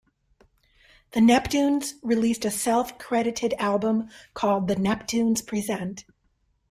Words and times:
The 1.11 1.19
Neptunes 1.21 1.93
released 2.01 2.43
a 2.43 2.49
self-credited 2.49 3.53
album 3.59 4.09
called 4.33 4.67
The 4.67 4.75
Neptunes 4.75 5.45
Present... 5.45 6.05